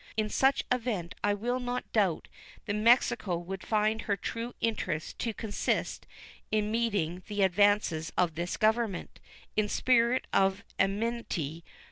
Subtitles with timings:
[0.17, 2.27] In such event I will not doubt
[2.65, 6.07] but that Mexico would find her true interest to consist
[6.49, 9.19] in meeting the advances of this Government
[9.55, 11.63] in a spirit of amity.